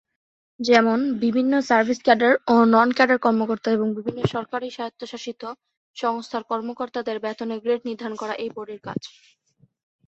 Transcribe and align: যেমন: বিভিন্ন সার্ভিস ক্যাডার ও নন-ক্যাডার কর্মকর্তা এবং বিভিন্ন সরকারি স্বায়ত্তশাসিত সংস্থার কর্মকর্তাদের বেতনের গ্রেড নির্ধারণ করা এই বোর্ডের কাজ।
যেমন: 0.59 0.99
বিভিন্ন 1.23 1.53
সার্ভিস 1.69 1.99
ক্যাডার 2.03 2.33
ও 2.47 2.65
নন-ক্যাডার 2.73 3.19
কর্মকর্তা 3.19 3.69
এবং 3.71 3.87
বিভিন্ন 3.97 4.19
সরকারি 4.27 4.67
স্বায়ত্তশাসিত 4.69 5.41
সংস্থার 5.95 6.43
কর্মকর্তাদের 6.51 7.17
বেতনের 7.19 7.59
গ্রেড 7.63 7.81
নির্ধারণ 7.85 8.15
করা 8.17 8.33
এই 8.43 8.49
বোর্ডের 8.55 8.81
কাজ। 8.83 8.99